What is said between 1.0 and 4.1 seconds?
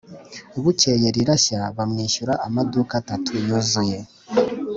rirashya bamwishyura amaduka atatu yuzuye.